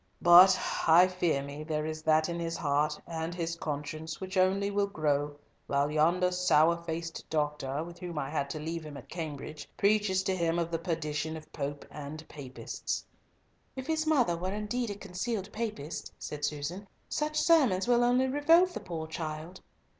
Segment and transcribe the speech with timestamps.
[0.19, 4.41] "But I fear me there is that in his heart and his conscience which will
[4.45, 5.35] only grow,
[5.67, 10.23] while yonder sour faced doctor, with whom I had to leave him at Cambridge, preaches
[10.23, 13.05] to him of the perdition of Pope and Papists."
[13.75, 18.73] "If his mother were indeed a concealed Papist," said Susan, "such sermons will only revolt
[18.73, 19.61] the poor child."